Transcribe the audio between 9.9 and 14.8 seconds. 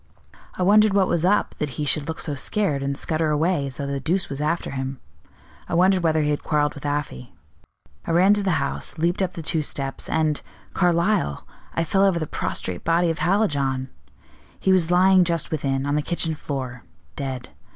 and Carlyle I fell over the prostrate body of Hallijohn! He